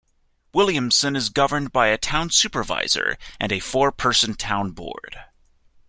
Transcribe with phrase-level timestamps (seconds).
[0.51, 5.15] Williamson is governed by a Town Supervisor and a four-person Town Board.